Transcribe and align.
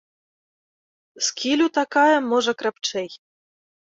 З 1.25 1.35
кілю 1.41 1.67
такая, 1.79 2.15
можа, 2.31 2.51
крапчэй. 2.61 3.09